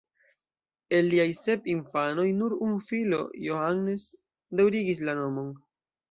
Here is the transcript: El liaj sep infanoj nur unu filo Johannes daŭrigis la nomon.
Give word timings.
El 0.99 1.03
liaj 1.09 1.27
sep 1.39 1.67
infanoj 1.73 2.25
nur 2.37 2.55
unu 2.67 2.79
filo 2.87 3.19
Johannes 3.43 4.07
daŭrigis 4.61 5.03
la 5.11 5.15
nomon. 5.21 5.53